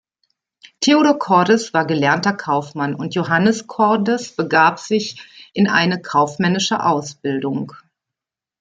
[0.83, 5.21] Theodor Cordes war gelernter Kaufmann und Johannes Cordes begab sich
[5.53, 7.71] in eine kaufmännische Ausbildung.